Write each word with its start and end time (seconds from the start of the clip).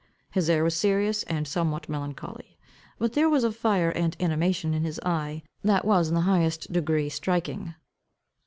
His 0.31 0.49
air 0.49 0.63
was 0.63 0.75
serious 0.75 1.21
and 1.25 1.47
somewhat 1.47 1.87
melancholy; 1.87 2.57
but 2.97 3.13
there 3.13 3.29
was 3.29 3.43
a 3.43 3.51
fire 3.51 3.91
and 3.91 4.17
animation 4.19 4.73
in 4.73 4.83
his 4.83 4.99
eye 5.05 5.43
that 5.63 5.85
was 5.85 6.09
in 6.09 6.15
the 6.15 6.21
highest 6.21 6.73
degree 6.73 7.07
striking. 7.07 7.75